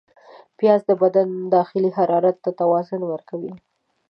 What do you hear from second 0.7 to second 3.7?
د بدن داخلي حرارت ته توازن ورکوي